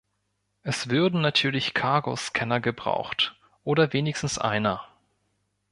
[0.63, 4.87] Es würden natürlich Cargo-Scanner gebraucht, oder wenigstens einer.